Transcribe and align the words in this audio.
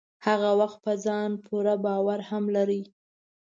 هغه 0.25 0.49
وخت 0.59 0.77
په 0.85 0.93
ځان 1.05 1.29
پوره 1.45 1.75
باور 1.85 2.19
هم 2.29 2.43
لرئ. 2.55 2.81